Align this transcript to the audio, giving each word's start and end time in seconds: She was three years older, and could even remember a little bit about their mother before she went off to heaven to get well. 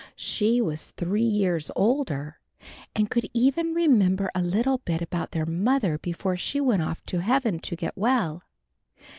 She 0.15 0.59
was 0.61 0.89
three 0.89 1.21
years 1.21 1.69
older, 1.75 2.39
and 2.95 3.07
could 3.11 3.29
even 3.35 3.75
remember 3.75 4.31
a 4.33 4.41
little 4.41 4.79
bit 4.79 4.99
about 4.99 5.29
their 5.29 5.45
mother 5.45 5.99
before 5.99 6.35
she 6.37 6.59
went 6.59 6.81
off 6.81 7.05
to 7.05 7.21
heaven 7.21 7.59
to 7.59 7.75
get 7.75 7.95
well. 7.95 8.41